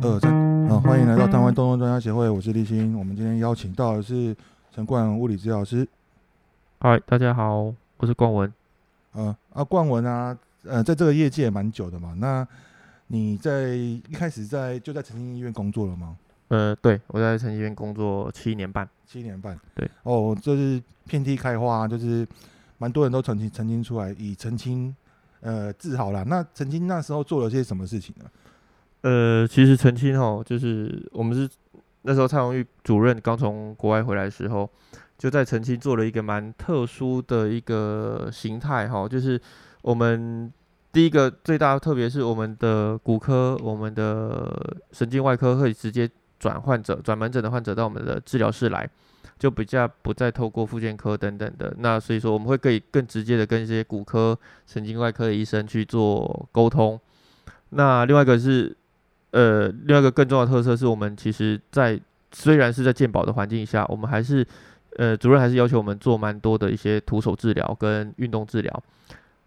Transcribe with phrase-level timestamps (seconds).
[0.00, 0.32] 二三，
[0.68, 2.96] 啊，欢迎来到台湾动作专家协会，我是立新。
[2.96, 4.34] 我们今天邀请到的是
[4.72, 5.86] 陈冠文物理治疗师。
[6.78, 8.52] 嗨，大家好，我是冠文。
[9.12, 12.14] 呃，啊，冠文啊，呃，在这个业界蛮久的嘛。
[12.18, 12.46] 那
[13.08, 16.16] 你在一开始在就在澄清医院工作了吗？
[16.46, 18.88] 呃，对，我在澄清医院工作七年半。
[19.04, 19.90] 七年半，对。
[20.04, 22.24] 哦，就是遍地开花，就是
[22.78, 24.94] 蛮多人都澄清澄清出来，以澄清
[25.40, 26.24] 呃治好了。
[26.24, 28.30] 那澄清那时候做了些什么事情呢？
[29.02, 31.48] 呃，其实澄清哦，就是我们是
[32.02, 34.68] 那时候蔡荣玉主任刚从国外回来的时候，
[35.16, 39.40] 就在澄清做了一个蛮特殊的一个形态哈，就是
[39.82, 40.52] 我们
[40.92, 46.10] 第一个最大的特别是我们的骨科、我们的神经外科会直接
[46.40, 48.88] 转患者、转门诊的患者到我们的治疗室来，
[49.38, 51.72] 就比较不再透过复健科等等的。
[51.78, 56.98] 那所以说我们会可以更直接的跟一些骨科、神经外科的医生去做沟通。
[57.70, 58.76] 那另外一个是。
[59.30, 62.00] 呃，另外一个更重要的特色是我们其实，在
[62.32, 64.46] 虽然是在健保的环境下，我们还是
[64.96, 68.82] 呃，主任还是要求我们做蛮多的一些徒手治疗跟运动治疗。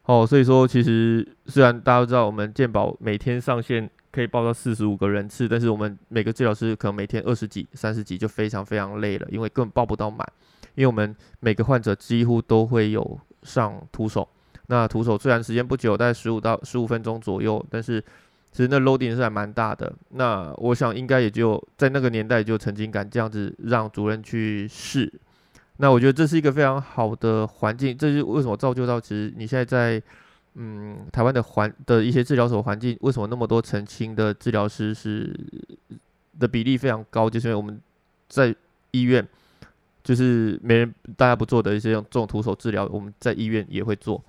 [0.06, 10.28] 哦，所以说其实虽然大家都知道我们健保每天上线可以报到四十五个人次，但是我们每个治疗师可能每天二十几、三十几就非常非常累了，因为根本报不到满。
[10.76, 14.28] 因为我们每个患者几乎都会有上徒手，
[14.68, 18.04] 那徒手虽然时间不久，大概十五到十五分钟左右，但是。
[18.52, 25.10] 其实那 loading 是还蛮大的，那我想应该也就在那个年代就曾经敢这样子让主任去试，
[25.78, 30.04] 那我觉得这是一个非常好的环境，这是为什么造就到其实你现在在
[30.56, 35.34] 嗯台湾的环的一些治疗所环境，为什么那么多澄清的治疗师是
[36.38, 37.80] 的比例非常高，就是因为我们
[38.28, 38.54] 在
[38.92, 39.26] 医院
[40.04, 44.22] 就是没人大家不做的一些这种徒手治疗，我们在医院也会做。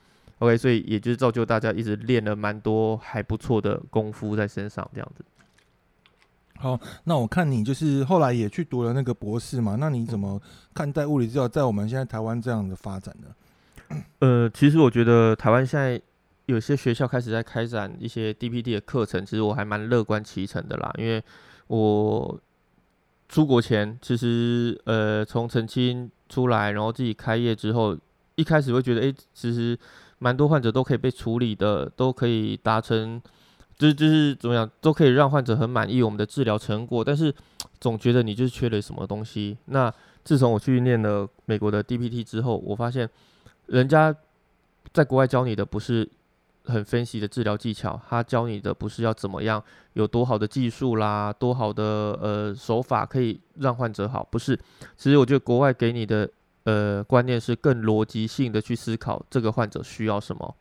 [0.42, 5.24] OK，所以也就是造就大家一直练了蛮多还不错的功夫在身上，这样子。
[6.58, 10.42] 好，那我看你就是后来也去读了那个博士嘛，那你怎么
[10.74, 14.02] 看待物理治疗在我们现在台湾这样的发展呢？
[14.18, 16.02] 呃，其实我觉得台湾现在
[16.46, 21.22] 有些学校开始在开展一些 DPD 的课程，其实我还蛮乐观其成的啦，因为
[21.68, 22.36] 我
[23.28, 27.96] 出国前其实呃从澄清出来，然后自己开业之后，
[28.34, 29.78] 一开始会觉得，哎、欸，其实。
[30.22, 33.20] 蛮多患者都可以被处理的，都可以达成，
[33.76, 37.04] 就是就是怎么样，都可以让患者很满意我们的治疗成果。
[37.04, 37.34] 但是
[37.80, 39.58] 总觉得你就是缺了什么东西。
[39.64, 43.10] 那自从我去念了美国的 DPT 之后，我发现
[43.66, 44.14] 人家
[44.92, 46.08] 在国外教你的不是
[46.66, 49.60] 很分析的治疗技巧，他教你的不是要怎么样
[49.94, 51.82] 有多好的技术啦，多好的
[52.22, 54.56] 呃手法可以让患者好，不是。
[54.96, 56.30] 其实我觉得国外给你的。
[56.64, 60.56] 呃，观念是更逻辑性的去思考这个患者需要什么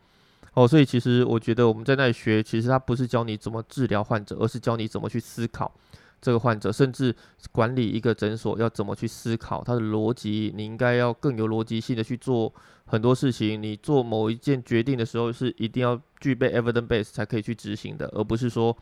[0.53, 5.71] 哦，所以其实我觉得我们在那里学，其实他不是教你怎么治疗患者，而是教你怎么去思考
[6.19, 7.15] 这个患者，甚至
[7.51, 12.53] 管理一个诊所要怎么去思考它的逻辑，你应该要更有逻辑性的去做
[12.85, 13.61] 很多事情。
[13.61, 18.75] 你做某一件决定的时候，是一定要具备 evidence base 才可以去执行的，而不是说，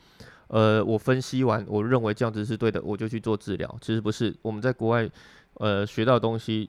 [0.47, 3.77] 呃，我分析完我认为这样子是对的，我就去做治疗。
[3.79, 5.07] 其实不是，我们在国外
[5.55, 6.67] 呃学到的东西。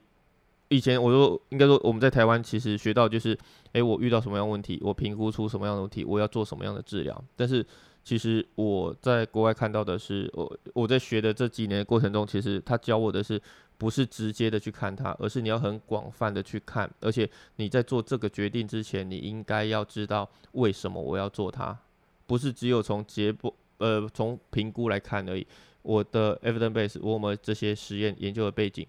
[0.71, 3.37] 以前我说，应该说我们在台湾其实学到就是，
[3.73, 7.23] 诶，我遇到什么样问题，我评估出什么样的问题，我要做什么样的治疗。
[7.35, 7.63] 但是
[8.05, 13.39] 其实我在国外看到的是，我我在学的这几年的过程中，其实他教我的是，
[13.77, 21.77] 不是直接的去看它，而是你要很广泛的去看，而且你在做这个决定之前，你应该要知道为什么我要做它，
[22.25, 25.45] 不是只有从结果呃从评估来看而已。
[25.81, 28.87] 我的 evidence base，我们这些实验研究的背景。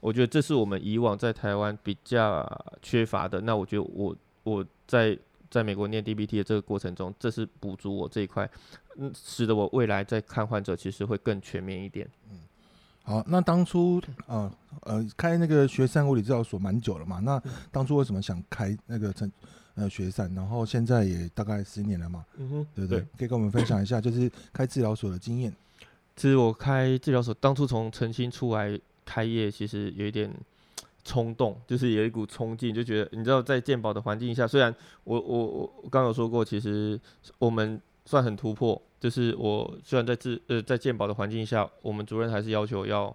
[0.00, 2.46] 我觉得这是我们以往在台湾比较
[2.80, 3.40] 缺乏的。
[3.42, 5.16] 那我觉得我我在
[5.50, 8.48] 在美国念 DBT 的这个过程中，这是补足我这一块，
[8.96, 12.08] 嗯，使得我未来在看患者其实会更全面一点。
[12.30, 12.38] 嗯，
[13.02, 14.50] 好，那当初呃
[14.84, 17.18] 呃开那个学善物理治疗所蛮久了嘛？
[17.20, 19.30] 那当初为什么想开那个成
[19.74, 20.32] 呃学善？
[20.34, 22.24] 然后现在也大概十年了嘛？
[22.38, 23.00] 嗯哼，对不对？
[23.00, 25.54] 对，可以跟我们分享一下，就是开治疗所的经验。
[26.16, 28.80] 其实我开治疗所当初从诚心出来。
[29.10, 30.32] 开业其实有一点
[31.02, 34.72] 冲动，就是有一股冲劲，就觉得你知道，在健保的环境下，虽然
[35.02, 35.46] 我我
[35.82, 37.00] 我刚有说过，其实
[37.40, 43.12] 我们算很突破，就是我虽然在治呃在健保的环境下，我们主任还是要求要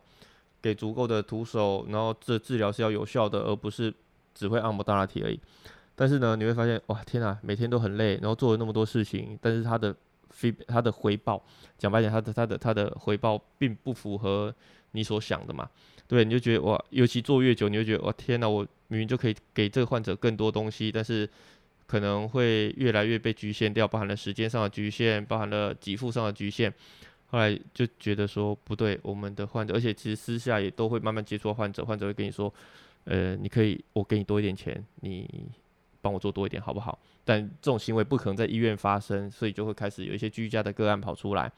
[0.62, 3.94] 给足够的徒手，然后这治疗是要有效的，而不是
[4.34, 5.40] 只会按摩大拉提而已。
[5.96, 9.96] 但是呢，你会发现哇，天啊，每天都很累，然后做了那么多事情，但是他的
[10.34, 11.42] feed 他的回报，
[11.78, 14.54] 讲白点，他的他的他的回报并不符合。
[14.96, 15.70] 你所想的嘛，
[16.08, 21.30] 对，你就觉得哇，尤其做越久，你就觉得哇，天哪，我明明就可以给这个患者更多东西，但是
[21.86, 26.74] 可能会越来越被局限掉，包含了时间上的局限，包含了给付上的局限。
[27.28, 32.54] 后来就觉得说不对，我们的患者，而且其实私下也都会慢慢接触患者，患者会跟你说，
[33.06, 35.28] 呃，你可以我给你多一点钱，你
[36.02, 36.98] 帮我做多一点好不好？
[37.24, 41.52] 但这种行为不可能在医院发生，所以就会开始有一些居家的个案跑出来，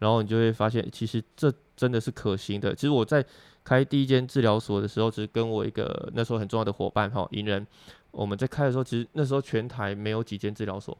[0.00, 2.74] 然后你就会发现，其实这真的是可行的。
[2.74, 3.24] 其实我在
[3.62, 7.64] 开第一间治疗所的时候，只是跟我一个那时候很重要的伙伴哈，银人，
[8.10, 10.98] 我们在开的时候，其实那时候全台没有几间治疗所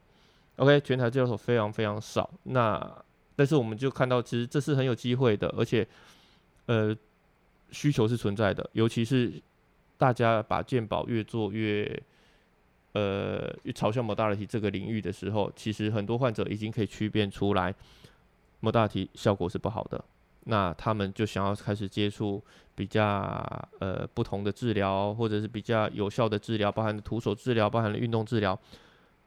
[0.57, 3.05] ，OK，全台治疗所非常非常少，那。
[3.37, 5.87] 但是我们就看到，其实这是很有机会的，而且，
[6.67, 6.95] 呃，
[7.71, 8.69] 需求是存在的。
[8.75, 9.33] 尤其是
[9.97, 12.03] 大家把健保越做越，
[12.93, 17.75] 呃，越朝向某大的这个领域的时候，其实很多患者已经可以区辨出来
[18.63, 20.05] ，modality 效果是不好的。
[20.45, 22.43] 那他们就想要开始接触
[22.75, 23.03] 比较
[23.79, 28.59] 呃不同的治疗，或者是比较有效的治疗，包含徒手治疗，包含运动治疗。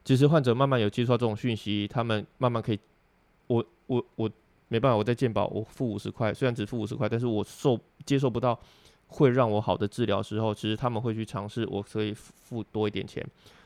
[0.04, 2.80] 其实患者慢慢有接触到这种讯息，他们慢慢可以。
[3.48, 4.30] 我我我
[4.70, 8.58] 没办法，我在健保我付五十块，虽然只付五十块，但是我受接受不到
[9.08, 13.24] 会让我好的治疗时候，其实他们会去尝试，我可以付多一点钱，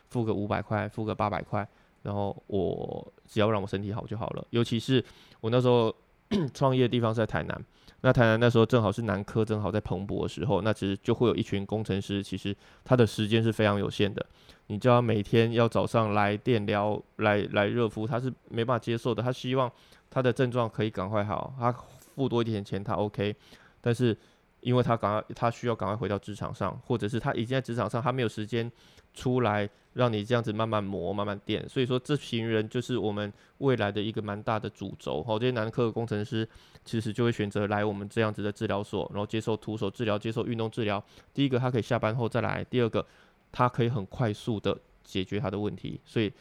[0.09, 1.65] 付个五百块，付个八百块，
[2.03, 4.47] 然后我只要让我身体好就好了。
[4.51, 5.03] 尤其是
[5.41, 5.94] 我那时候
[6.53, 7.65] 创业的地方是在台南，
[8.01, 14.25] 那台南那时候正好是南科正好在蓬勃的时候，那其实就会有一群工程师，其实他的时间是非常有限的。
[14.68, 19.24] 你叫他每天要早上来电疗、来来热敷，他是没办法接受的。
[19.24, 19.71] 他希望
[20.09, 21.71] 他的症状可以赶快好，他
[22.15, 23.33] 付多一点钱他 OK，
[23.80, 24.18] 但是
[24.67, 28.69] 因为他赶快，他需要赶快回到职场上，或者是他已经在职场上，他没有时间
[29.13, 31.67] 出来让你这样子慢慢磨、慢慢垫。
[31.69, 35.23] 所以说，这群人就是我们未来的一个蛮大的主轴。
[35.23, 36.45] 好，这些男科的工程师
[36.83, 41.01] 其实就会选择来我们这样子的治疗所，然后接受徒手治疗、接受运动治疗。
[41.33, 43.05] 第一个，他可以下班后再来；第二个。
[43.49, 46.31] 他可以很快速的解决他的问题，所以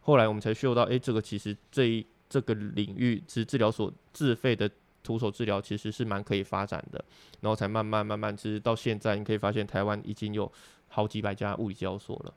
[0.00, 4.70] 后来我们才嗅到，哎、欸，这个其实这一这个领域，是治疗所自费的
[5.02, 7.04] 徒手治疗其实是蛮可以发展的，
[7.40, 10.50] 然后才慢慢慢慢，其实到现在你可以发现，台湾已经有
[10.88, 12.34] 好几百家物理治疗所了。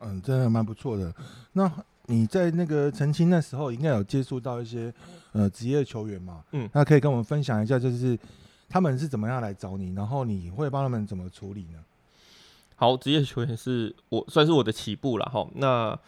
[0.00, 1.12] 嗯，真的蛮不错的。
[1.52, 1.72] 那
[2.06, 4.92] 你在那个澄清那时候，应该有接触到一些
[5.32, 6.44] 呃职业球员嘛？
[6.52, 8.18] 嗯，那可以跟我们分享一下，就是
[8.68, 11.82] 他们是怎么样来找你，然后你会帮他们怎么处理呢？
[12.76, 15.48] 好，职业球员是我算是我的起步了哈。
[15.54, 15.98] 那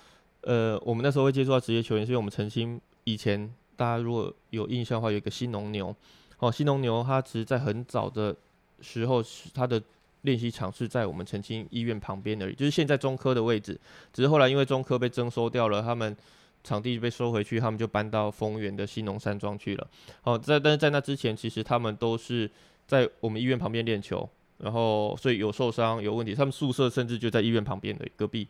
[0.42, 5.94] 呃，我们那时候会接触到职业球员，是因为我们澄清以前大家如果有印象的话，有一个新农牛。
[6.40, 8.34] 哦，新农牛他其实在很早的
[8.80, 9.22] 时候，
[9.54, 9.80] 他的
[10.22, 13.78] 练习场是在我们澄清医院旁边而已，就是现在中科的位置。
[14.12, 16.16] 只是后来因为中科被征收掉了，他们
[16.64, 19.86] 场地被收回去，他们就搬到丰原的新农山庄去了。
[20.22, 22.50] 好，在但是在那之前，其实他们都是
[22.86, 24.28] 在我们医院旁边练球。
[24.58, 28.48] 然后，所以有受伤有问题，他们宿舍甚至就在医院旁边的隔壁，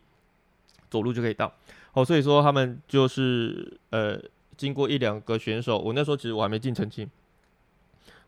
[0.88, 1.52] 走路就可以到。
[1.92, 4.18] 好，所以说他们就是呃，
[4.58, 7.08] 经过一两个选手，我那时候其实我还没进澄清，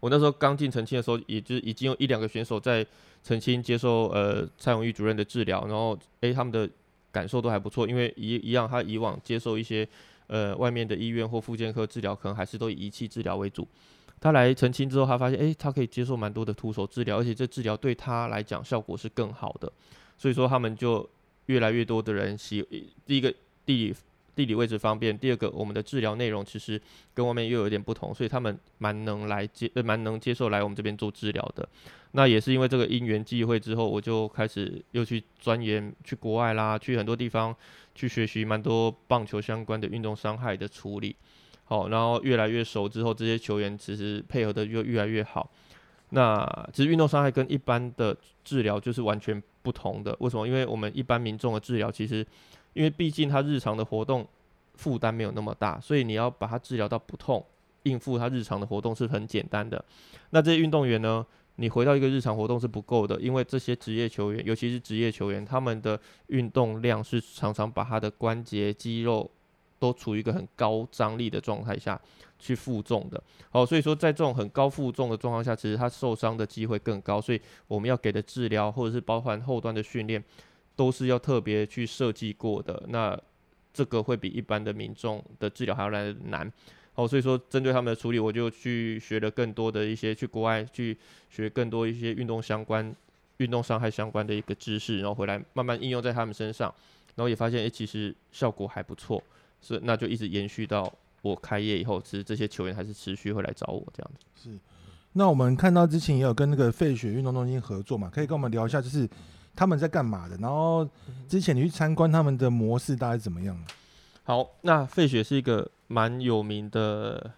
[0.00, 2.86] 我那时候刚进澄清的时候，也就是已经有一两个选手在
[3.22, 6.70] 澄清接受呃蔡永玉主任的治疗，然后诶，他们的
[7.12, 9.86] 感受都还不错，因为一一样，他以往接受一些
[10.28, 13.66] 呃外面的医院或复健科治疗，可能还是都以仪器治疗为主。
[14.20, 19.72] 他来澄清之后，他发现，诶、他可以接受蛮多的徒手治疗，而且这治疗对他来讲效果是更好的。
[20.16, 21.08] 所以说，他们就
[21.46, 22.62] 越来越多的人喜，
[23.06, 23.34] 第一个
[23.64, 23.94] 地理
[24.34, 26.80] 地理位置方便，第二个我们的治疗内容其实
[27.14, 31.68] 跟外面又有点不同，所以他们蛮能来接，呃，蛮能接受来我们这边做治疗的。
[32.12, 37.54] 那也是因为这个因缘际会之后，我就开始又去钻研，去国外啦，去很多地方
[37.94, 41.14] 去学习蛮多棒球相关的运动伤害的处理。
[41.64, 45.48] 好，然后越来越熟之后，这些球员其实配合的就越来越好。
[46.12, 50.16] 那其实运动伤害跟一般的治疗就是完全不同的。
[50.18, 50.44] 为什么？
[50.48, 52.26] 因为我们一般民众的治疗，其实
[52.72, 54.26] 因为毕竟他日常的活动
[54.74, 57.44] 负担没有那么大，所以你要把他治疗到不痛，
[57.84, 59.84] 应付他日常的活动是很简单的。
[60.30, 61.24] 那这些运动员呢，
[61.56, 69.30] 你回到一个日常活动是不够的，因为这些职业球员，尤其是职业球员，他们的运动量是常常把他的关节、肌肉。
[69.80, 71.98] 都处于一个很高张力的状态下
[72.38, 80.22] 去负重的，好，所以说在这种很高负重的状况下，其实他受伤的机会更高，所以我们要给的治疗或者是包含后端的训练，
[80.80, 82.82] 都是要特别去设计过的。
[82.88, 83.20] 那
[83.70, 86.50] 这个会比一般的民众的治疗还要来得难，
[86.94, 90.96] 好，所以说针对他们的处理，我就去学了更多的一些，去国外去
[91.28, 92.96] 学更多一些运动相关、
[93.36, 96.74] 运动伤害相关的一个知识，然后回来慢慢应用在他们身上，
[97.14, 99.22] 然后也发现，诶、其实效果还不错。
[99.60, 104.24] 所以，那就一直延续到我开业以后，其实这些球员还是持续会来找我这样子。
[104.42, 104.58] 是，
[105.12, 109.06] 那我们看到之前也有跟那个费雪运动中心合作嘛，可以跟我们聊一下，就是
[109.60, 110.34] 他们在干嘛的？
[110.38, 110.88] 然后
[111.28, 113.54] 之前你去参观他们的模式大概怎么样？
[114.24, 117.30] 好，那费雪是一个蛮有名的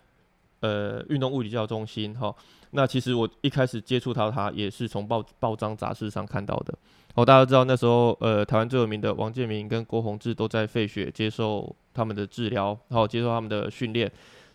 [0.60, 2.32] 呃运动物理治疗中心哈。
[2.70, 6.72] 那其实我一开始接触到他也是从报报章杂志上看到的。
[7.14, 14.08] 哦，大家知道那时候呃台湾最有名的王建民跟郭泓志都在费雪接受他们的治疗，然后接受他们的训练。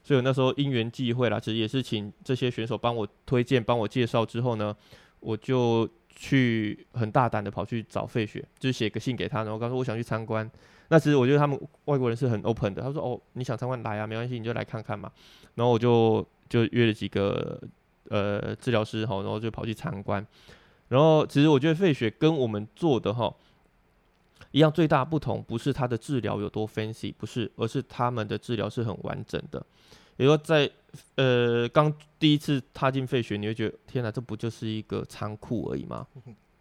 [0.05, 4.73] 所以那时候因缘际会啦，其实也是请这些选手帮我推荐、帮我介绍之后呢，
[5.19, 5.85] 我就
[6.17, 10.49] 去很大胆的跑去找费雪，就是写个信给他，然后告诉我想去参观。
[10.89, 15.11] 那其实我觉得他们外国人是很 open 的，他说哦，你想参观来啊，没关系，你就来看看嘛。
[15.53, 17.61] 然后我就就约了几个
[18.09, 20.25] 呃治疗师哈，然后就跑去参观。
[20.87, 23.31] 然后其实我觉得费雪跟我们做的哈
[24.51, 29.63] 一样，最大不同不是他的治疗有多 fancy，不是，而是他们的治疗是很完整的。
[30.15, 30.67] 比如说在
[31.15, 36.05] 呃刚第一次踏进废墟，你会觉得天哪，这不就是一个仓库而已吗？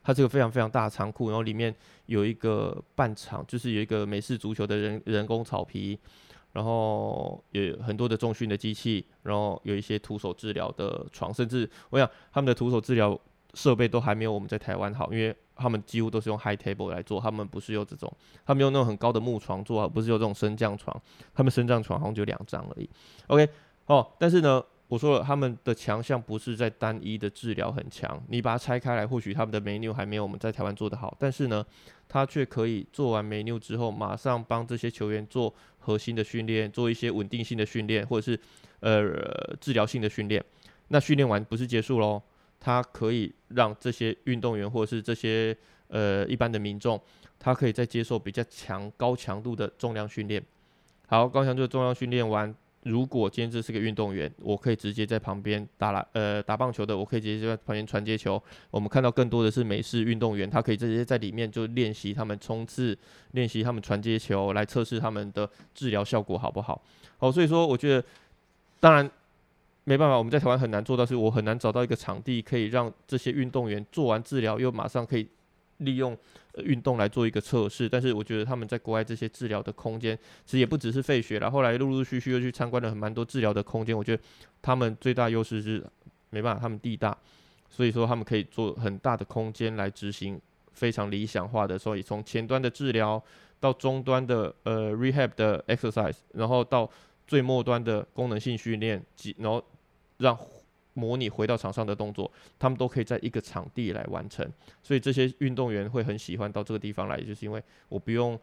[0.03, 1.75] 它是个非常非常大的仓库，然后里面
[2.07, 5.99] 有一个半场，就是有一个美式足球的人人工草皮，
[6.53, 13.19] 然后有很多的重训的机器，然后有一些徒手治疗的床，甚至我想他们的徒手治疗
[13.55, 18.13] 设备都还没有我们在台湾好，因为他们几乎都是用 high table 来做，他们不是用这种，
[18.45, 20.95] 他们用那种很高的木床做，不是用这种升降床，
[21.35, 22.89] 他们升降床好像就两张而已。
[23.27, 23.49] OK，
[23.87, 31.65] 哦，但是呢，我说了，他们的强项不是在单一的治疗很强，你把它拆开来，或许他们的 menu 还没有我们在台湾做得好，但是呢，
[32.09, 38.39] 他却可以做完 menu 之后，马上帮这些球员做核心的训练，做一些稳定性的训练，或者是
[38.81, 40.45] 呃治疗性的训练。
[40.89, 42.23] 那训练完不是结束喽？
[42.59, 45.57] 他可以让这些运动员或者是这些
[45.89, 47.01] 呃一般的民众，
[47.39, 50.43] 他可以再接受比较强高强度的重量训练。
[51.07, 52.53] 好，高强度的重量训练完，
[52.87, 58.41] 如果今天这是个运动员，我可以直接在旁边打篮呃打棒球的，我可以直接在旁边传接球。
[58.71, 62.97] 我们看到更多的是美式运动员，他可以直接在里面就练习他们冲刺，
[63.33, 66.81] 练习他们传接球，来测试他们的治疗效果好不好？
[67.19, 68.05] 好，所以说我觉得，
[68.81, 69.11] 当然。
[69.89, 75.29] 没办法，我们在台湾很难做到，是我很难找到一个场地可以让这些运动员做完治疗，又马上可以
[75.79, 76.17] 利用
[76.65, 77.89] 运动来做一个测试。
[77.89, 81.51] 但是我觉得他们在国外这些治疗的空间，其实也不只是费雪了。
[81.51, 84.23] 后来陆陆续续又去参观了很蛮多治疗的空间，我觉得
[84.63, 85.85] 他们最大优势是
[86.31, 87.17] 没办法，他们地大，
[87.69, 90.41] 所以说他们可以做很大的空间来执行
[90.73, 91.79] 非常理想化的。
[91.79, 93.23] 所以从前端的治疗
[93.61, 96.91] 到中端的呃 rehab 的 exercise，然后到
[97.27, 99.63] 最末端的功能性训练，及然后
[100.19, 100.37] 让
[100.97, 104.51] 模拟回到场上的动作，他们都可以在一个场地来完成，
[104.83, 108.37] 所以这些运动员会很喜欢到这个地方来，就是因为我不用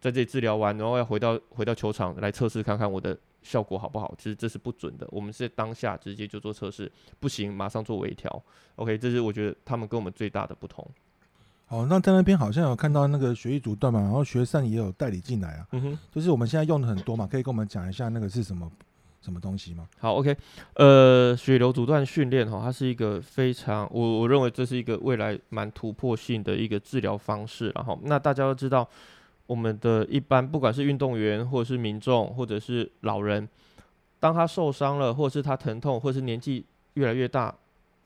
[0.00, 4.12] 在这里治疗完，然后要回到回到球场来测试看看我的效果好不好。
[4.18, 6.90] 其实这是不准的，我们是当下直接就做测试，
[7.20, 8.42] 不行马上做微调。
[8.76, 10.86] OK，这是我觉得他们跟我们最大的不同。
[11.66, 18.68] 好，那在那边好像有看到那个学艺阻断嘛，然后学善也有代理进来啊，嗯哼，就是我们现在用的很多嘛，可以跟我们讲一下那个是什么？
[19.22, 19.86] 什么东西吗？
[19.98, 20.34] 好，OK，
[20.76, 28.88] 呃，血流阻断训练哈，它是一个非常，我我认为这是一个未来蛮突破性的一个治疗方式，然后那大家都知道，
[29.46, 33.46] 我们的一般不管是运动员或者是民众或者是老人，
[34.18, 37.54] 当他受伤了，或者是他疼痛，或者是年纪越来越大，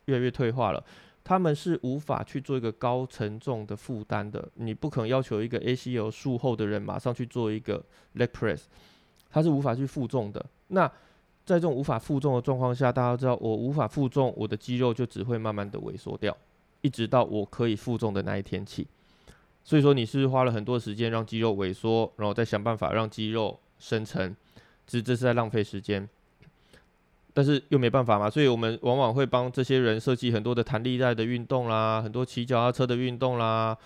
[0.06, 0.84] 越来越退化了，
[1.22, 7.80] 他们是无法去做一个高承重的负担的，你不可能要求一个 ACL 术后的人马上去做一个
[8.16, 8.62] leg press，
[9.30, 10.90] 他是无法去负重的，那。
[11.44, 16.34] 在这种无法负重的状况下，大家知道我无法负重，我的肌肉就只会慢慢的萎缩掉，
[16.80, 18.86] 一直到我可以负重的那一天起。
[19.62, 24.34] 所以说你是花了很多时间让肌肉萎缩，然后再想办法让肌肉生成，
[24.86, 26.08] 其实这是在浪费时间。
[27.32, 33.76] 但是又没办法嘛，所以我们往往会帮这些人设计很多的弹力带的运动啦，很多骑脚踏车的运动啦。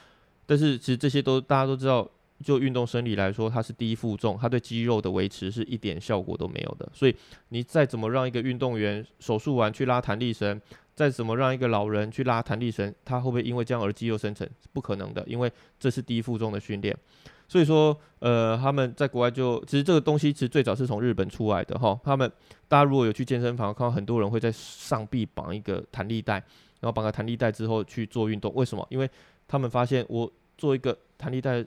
[0.47, 2.09] 但是其实这些都大家都知道。
[2.45, 6.89] 就运动生理来说，它是低负重，它对肌肉的维持是一点效果都没有的。
[6.95, 7.15] 所以
[7.49, 10.61] 你再怎么让一个运动员手术完去拉弹力绳，
[10.95, 14.49] 再怎么让一个老人去拉弹力绳，他会不会因为这样而肌肉生成？
[14.73, 16.97] 不可能的，因为这是低负重的训练。
[17.49, 21.99] 所以说，呃，他们在国外就其实这个东西其实最早是从日本出来的哈。
[22.05, 22.31] 他们
[22.69, 28.55] 大家如果有去健身房，看到很多人会在上臂绑一个弹力带，然后绑个弹力带之后去做运动。
[28.55, 28.87] 为什么？
[28.91, 29.11] 因为
[29.49, 31.67] 他们发现我做一个弹力带。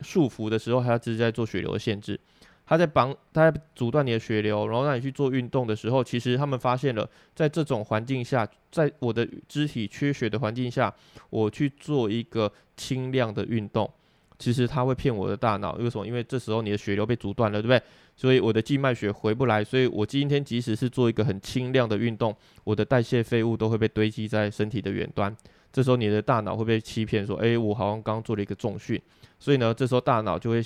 [0.00, 2.18] 束缚的时候，它只是在做血流的限制，
[2.66, 10.94] 它在绑，它在阻断你的血流，然后让你去做运动的时候，其实他们发现了，在这种环境下，在我的肢体缺血的环境下，
[11.30, 13.90] 我去做一个轻量的运动，
[14.38, 16.06] 其实它会骗我的大脑，为什么？
[16.06, 17.82] 因为这时候你的血流被阻断了，对不对？
[18.14, 25.36] 所以我的静脉血回不来，所以我今天即使是做一个很轻量的运动，我的代谢废物都会被堆积在身体的远端，
[25.72, 29.00] 这时候你的大脑会被欺骗说，诶，我好像刚做了一个重训。
[29.38, 30.60] 所以呢，这时候大脑就会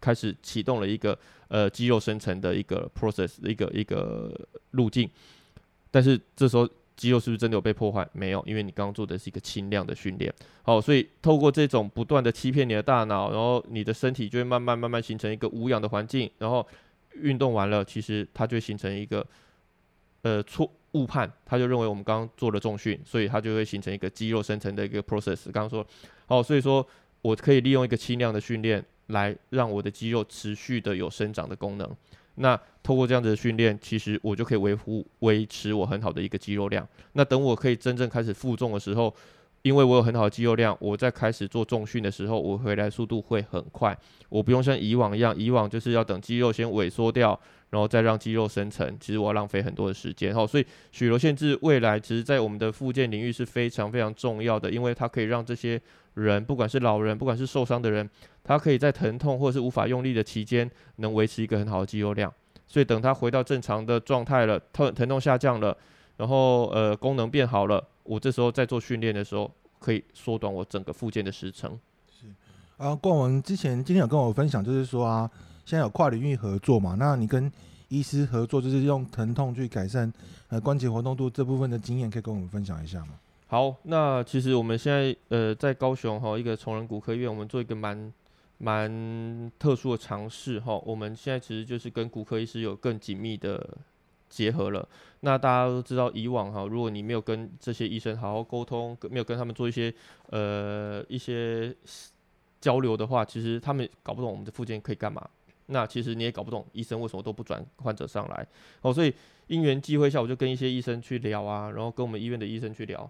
[0.00, 1.18] 开始启动了一个
[1.48, 4.30] 呃肌肉生成的一个 process 一个一个
[4.72, 5.08] 路径，
[5.90, 6.68] 但是这时候
[6.98, 8.06] 肌肉是不是真的有被破坏？
[8.12, 10.30] 没有，因为你刚刚做的是一个轻量的训练。
[10.62, 16.66] 好，所以透过这种不断的欺骗你的大脑，然后你的身体就会慢慢慢慢形成一个无氧的环境，然后
[17.14, 19.26] 运动完了，其实它就形成一个
[20.22, 25.44] 呃错误判，他就认为我们刚刚做了重训，所以它就会形成一个肌肉生成的一个 process。
[25.52, 25.86] 刚刚说，
[26.26, 26.86] 好，所以说
[27.22, 28.84] 我可以利用一个轻量的训练。
[29.08, 31.96] 来让我的肌肉持续的有生长的功能。
[32.34, 32.54] 那
[32.88, 36.88] 透过这样子的训练，其实我就可以维护、维持我很好的一个肌肉量。
[37.12, 39.14] 那等我可以真正开始负重的时候，
[39.60, 43.94] 因为我有很好的肌肉量，我在开始做重训的时候，我回来速度会很快。
[44.30, 48.96] 我不用像以往一样，以往就是要等肌肉先萎缩掉，然后再让肌肉生成。
[48.98, 50.34] 其实我要浪费很多的时间。
[50.34, 55.78] 好，所以许流限制未来，其实在我们的复健领域是非常非常重要的，因为它可以让这些
[56.14, 58.08] 人，不管是老人，不管是受伤的人，
[58.42, 62.32] 他可以在疼痛或者是无法用力的期间，能维持一个很好的肌肉量。
[62.68, 65.74] 所以等他回到正常的状态了，疼疼痛下降了，
[66.18, 71.78] 然后呃功能变好了，我这时候在做训练的时候，可以缩短我整个复健的时程。
[72.10, 72.26] 是
[72.76, 75.30] 啊，冠文之前今天有跟我分享，就是说啊，
[75.64, 77.50] 现在有跨领域合作嘛，那你跟
[77.88, 80.12] 医师合作，就是用疼痛去改善
[80.48, 83.14] 呃关节活动度这部分的经验，可以跟我们分享一下吗？
[83.46, 88.12] 好，那其实我们现在呃在高雄哈一个崇仁骨科医院，我们做一个蛮。
[88.58, 93.78] 蛮特殊的尝试哈，我们现在其实就是跟骨科医师有更紧密的
[94.28, 94.86] 结合了。
[95.20, 99.94] 那大家都知道，以往哈，如果你没有跟这些医生好好沟通，没有跟他们做一些
[100.30, 101.72] 呃一些
[102.60, 105.24] 交流的话，其实他们搞不懂我们的附件可以干嘛。
[105.66, 108.46] 那其实你也搞不懂医生为什么都不转患者上来。
[108.80, 109.14] 哦，所以
[109.46, 113.08] 因缘际会下，我就跟一些医生去聊啊，然后跟我们医院的医生去聊。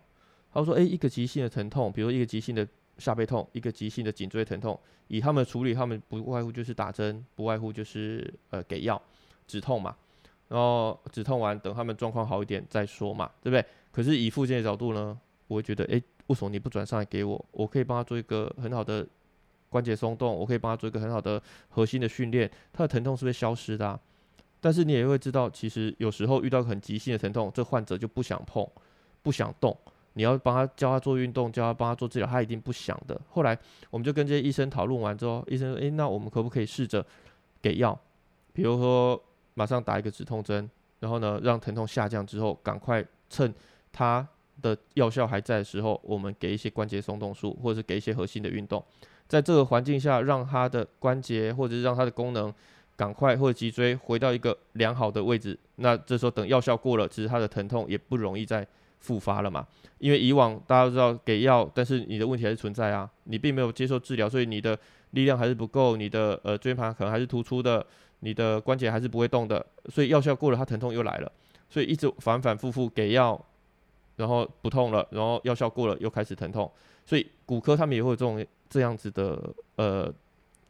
[0.53, 9.01] 他说：“诶，一个急性的疼痛，比如说一个急性的。”下背痛，一个急性的颈椎疼痛，以他们处理，他们不外乎就是打针，不外乎就是呃给药
[9.47, 9.97] 止痛嘛，
[10.49, 13.65] 然后止痛完，等他们状况好一点再说嘛，对不对？
[13.91, 17.45] 可是以复健的角度呢，我会觉得，诶，为什么你不转上来给我？
[17.53, 19.07] 我可以帮他做一个很好的
[19.69, 23.99] 关节松动，我可以帮他做一个很好的核心的训练，他的疼痛是不是消失的？
[24.61, 28.69] 但是你也会知道，其实有时候遇到很急性的疼痛，这患者就不想碰，
[29.23, 29.77] 不想动。
[30.19, 33.19] 你要帮他教他做运动，教他帮他做治疗，他一定不想的。
[33.31, 33.57] 后来
[33.89, 37.07] 我们就跟这些医生讨论完之后，医生说：“诶，那我们可不可以试着
[37.63, 37.97] 给药？
[38.53, 39.23] 比如说
[39.55, 43.55] 马上打一个止痛针，然后呢，让疼痛下降之后，赶快趁
[43.93, 44.27] 他
[44.61, 48.85] 的药效还在的时候，我们给一些关节松动术，或者是给一些核心的运动，
[49.29, 52.53] 在这个环境下，让他的关节或者是让他的功能
[52.97, 55.57] 赶快或者脊椎回到一个良好的位置。
[55.77, 58.67] 那这时候等药效过了，其实他的疼痛也不容易再
[59.01, 59.67] 复发了嘛。”
[59.99, 64.79] 因为以往大家都知道给药，但是你的问题还是存在啊，你并没有接受治疗，所以你的
[65.11, 67.85] 力量还是不够，你的呃椎盘可能还是突出的，
[68.21, 71.33] 你的关节还是不会动的，所以药效过了，它疼痛又来了，
[71.69, 73.45] 所以一直反反复复给药，
[74.17, 76.71] 然后不痛了，然后药效过了又开始疼痛，
[77.05, 80.13] 所以骨科他们也会有这种这样子的呃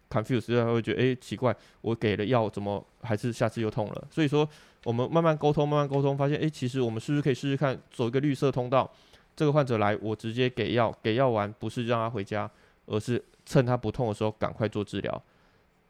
[0.08, 4.48] confuse，他会觉得诶奇怪，我给了药怎么还是下次又痛了，所以说
[4.88, 8.90] 我们慢慢沟通，慢慢沟通，发现诶其实我们是不是可以试试看走一个绿色通道。
[9.36, 12.50] 这个患者来，我直接给药，给药完不是让他回家，
[12.86, 15.22] 而是趁他不痛的时候赶快做治疗。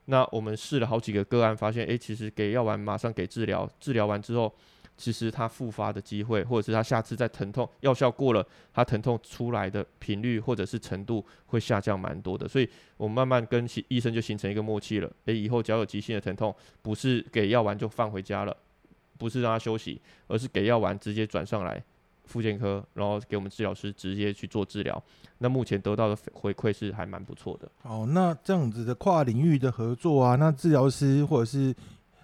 [0.06, 4.52] 那我们试了好几个个案，发现，诶，其实给药完马上给治疗，治疗完之后，
[4.96, 12.48] 其实他复发的机会，或者是他下次再疼痛，药效过了，他疼痛出来的频率或者是程度会下降蛮多的。
[12.48, 15.08] 所以我们慢慢跟医生就形成一个默契了。
[15.26, 18.56] 诶，以后只要有急性的疼痛，不是给药完就放回家了，
[19.18, 21.84] 不是让他休息，而是给药丸直接转上来。
[22.24, 25.02] 复健科，然后给我们治疗师直接去做治疗。
[25.38, 27.66] 那目前得到的回馈是还蛮不错的。
[27.84, 31.74] 哦，那这样子的跨领域的合作啊，那治疗师或者是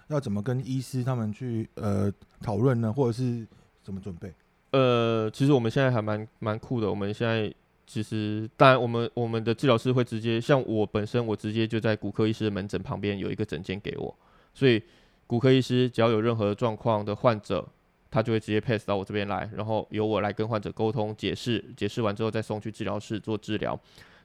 [0.09, 2.93] 要怎么跟医师他们去呃讨论呢？
[2.93, 3.47] 或者是
[3.81, 4.31] 怎么准备？
[4.73, 6.87] 呃，其实我们现在还蛮蛮酷的。
[6.87, 7.51] 我们现在
[7.87, 14.15] 其实当然，我们我们的治疗师会直接像我本身，我直接就在骨科医师的门诊旁边有一个诊间给我，
[14.53, 14.83] 所以
[15.27, 17.67] 骨科医师只要有任何状况的患者。
[18.11, 23.77] 他就会直接 pass 到我这边来，然后由我来跟患者沟通解释，解释完之后再送去治疗室做治疗。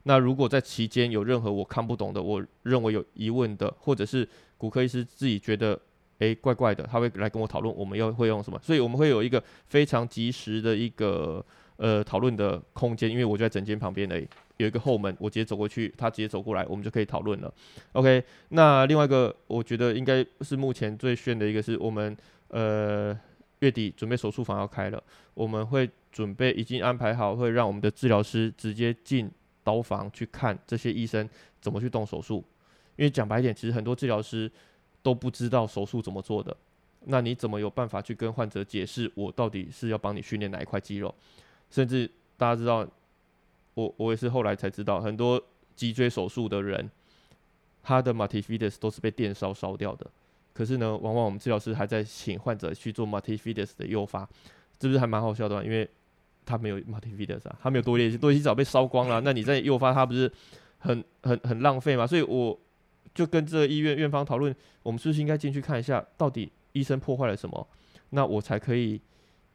[0.04, 5.76] 那如果在期间有任何我看不懂的，我认为有疑问的，或者是骨科医师自己觉得
[6.18, 8.60] 诶怪怪的，他会来跟我讨论，我们要会用什么？
[8.62, 11.44] 所以我们会有一个非常及时的一个
[11.76, 14.28] 呃讨论的空间，因为我就在诊间旁边而已，
[14.62, 17.52] 有一个后门，我直接走过去，他直接走过来，我们就可以讨论了。
[17.92, 22.16] OK，那另外一个我觉得应该是目前最炫的一个是我们
[22.48, 23.18] 呃。
[23.60, 25.02] 月底准备手术房要开了，
[25.34, 29.30] 我们会准备已经安排好，会让我们的治疗师直接进
[29.62, 31.28] 刀房去看这些医生
[31.60, 32.42] 怎么去动手术，
[32.96, 34.50] 因为讲白一点，其实很多治疗师
[35.02, 36.56] 都不知道手术怎么做的。
[37.04, 41.14] 那你怎么有办法去跟患者解释我到底是要帮你训练哪一块肌肉？
[41.70, 42.88] 甚至大家知道，
[43.80, 45.42] 我我也是后来才知道，很多
[45.74, 46.90] 脊椎手术的人，
[47.82, 50.06] 他的 multifidus 都是被电烧烧掉的。
[50.52, 54.28] 可是呢，往往我们治疗师还在请患者去做 multifidus 的诱发，
[54.80, 55.64] 是不是还蛮好笑的？
[55.64, 55.88] 因为
[56.44, 59.20] 他没有 multifidus 啊，他没有多裂，多裂早被烧光了。
[59.22, 60.30] 那你在诱发他不是
[60.78, 62.06] 很很很浪费嘛？
[62.06, 62.58] 所以我
[63.14, 67.66] 就跟这个医院院方讨论，我们是不是应该进去看一下，到底医生破坏了什么？
[68.10, 69.00] 那我才可以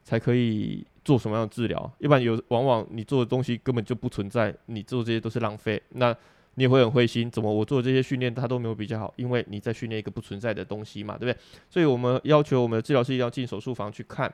[0.03, 1.89] 才可以做什么样的治疗？
[1.99, 5.81] 一般有往往你做的东西根本就不存在，你做这些都是浪费。
[5.91, 6.13] 那
[6.55, 9.13] 你也会很灰心，怎么我做这些训练它都没有比较好？
[9.17, 11.37] 因为你在训练一个不存在的东西嘛，对不对？
[11.69, 14.33] 所以我们要求我们的治疗师要进手术房去看。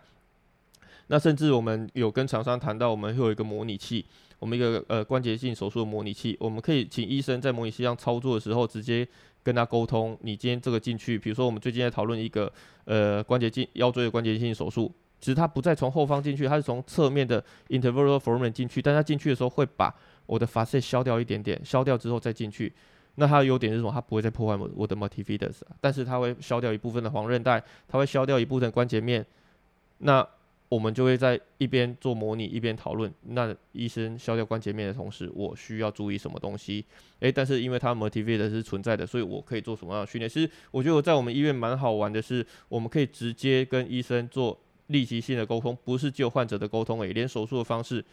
[1.07, 4.05] 那甚至我们有跟厂商谈到，我们会有一个模拟器，
[4.39, 9.05] 我们一个呃关节镜手术的模拟器，我们可以请医生在模拟器上操作的时候，直接
[9.43, 10.17] 跟他沟通。
[10.21, 12.49] 你今天这个进去，比如说我们最近在讨论一个
[12.85, 14.89] 呃关节镜腰椎的关节镜手术，
[15.21, 22.73] 其实它不再从后方进去，它是从侧面的 intervertebral foramen 进去，但它进去的时候会把我的 facet 削掉一点点，削掉之后再进去。
[23.15, 23.91] 那它的优点是什么？
[23.93, 29.25] 它不会再破坏我我的 multifidus，但是它会削掉一部分的黄韧带，它会削掉一部分关节面。
[29.99, 30.27] 那
[30.69, 33.13] 我们就会在一边做模拟，一边讨论。
[33.23, 36.85] 那医生削掉关节面的同时，我需要注意什么东西？
[37.19, 40.29] 诶，但是因为它 multifidus 是存在的，所以我可以做什么样的训练？
[40.29, 44.57] 其实我觉得我在我们医院蛮好玩的是，我们可以直接跟医生做
[44.91, 48.03] 立即性的沟通，不是只有患者的沟通，而已，连手术的方式。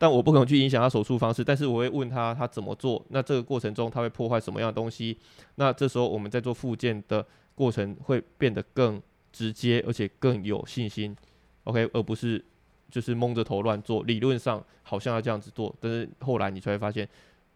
[0.00, 3.04] 但我不可能去影响他手术方式，但是我会问他他怎么做。
[3.08, 5.18] 那这个过程中他会破坏什么样的东西？
[5.56, 11.16] 那这时候我们在做复健的过程会变得更直接，而且更有信心。
[11.64, 12.42] OK，而不是
[12.90, 14.04] 就是蒙着头乱做。
[14.04, 17.08] 理论上好像要这样子做，但是后来你才会发现，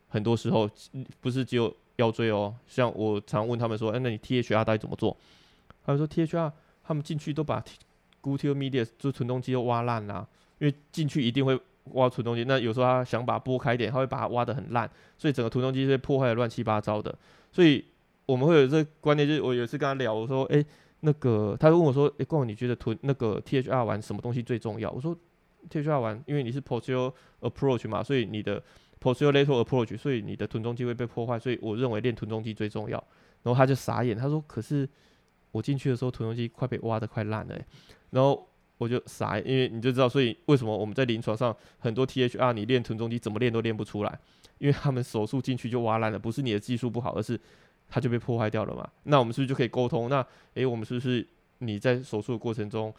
[0.09, 0.69] 很多时候
[1.21, 2.53] 不是只有腰椎哦。
[2.67, 5.17] 像我常问他们说：“哎，那你 THR 到底怎么做？”
[5.87, 6.51] 他们说：“THR
[6.83, 7.65] 他们进去都把
[8.23, 11.61] gluteal medius 就臀中肌都挖烂了，因为进去一定会。”
[11.95, 17.13] 挖臀中肌，那有时候他想把它拨开一点，他会把它挖得很烂，所以整个臀中肌是被破坏的乱七八糟的。
[17.51, 17.85] 所以
[18.25, 20.65] 我们会有这个观念，就是我有一次跟他聊，我说：“诶、
[21.01, 25.13] 那个，他就问我说：‘诶、欸，冠，你觉得臀那个 THR 玩什么东西最重要？’我说
[25.69, 28.63] ：‘THR 玩，因为你是 posterior approach 嘛，所以你的
[29.01, 33.03] posterior lateral approach，所以你的臀中肌会被破坏，所以我认为练臀中肌最重要。’
[33.43, 34.89] 然后他就傻眼，他说：‘可是
[35.51, 37.67] 我进去的时候，臀中肌快被挖得快烂了、欸。’
[38.13, 38.49] 然后。
[38.79, 44.19] 我就傻，因为你就知道，所以为什么我们在临床上很多 THR 你练臀中肌怎么练都练不出来，
[44.59, 47.39] 因为他们手术进去就挖烂了，不是你的技术不好，而是
[47.89, 48.91] 它就被破坏掉了嘛。
[49.05, 50.09] 那我们是不是就可以沟通？
[50.09, 51.25] 那诶、我们是不是
[51.59, 52.93] 你在手术的过程中，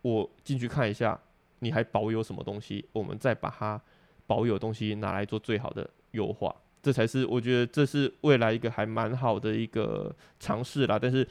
[0.00, 1.20] 我进去看一下，
[1.58, 3.78] 你还保有什么东西，我们再把它
[4.26, 10.98] 保有东西拿来做最好的优化，这才是我觉得这是未来一个还蛮好的一个尝试啦。
[10.98, 11.28] 但是。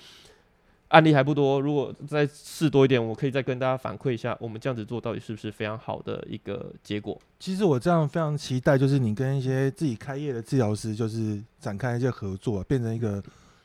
[0.94, 7.20] 案例还不多，如果再试多一点，我可以再跟大家反馈一下，我们这样子做到底是不是非常好的一个结果？
[7.40, 13.22] 其实我这样非常期待，就是你跟一些自己开业的治疗师，就是展开一些合作，变成一个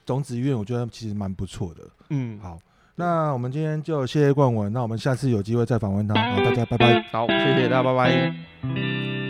[0.07, 1.83] 种子医院，我觉得其实蛮不错的。
[2.09, 2.59] 嗯，好，
[2.95, 7.03] 那我们今天就谢谢冠文，那我们下次有机会再访问他，好，大家拜拜。
[7.13, 9.28] 好，谢谢大家，拜拜。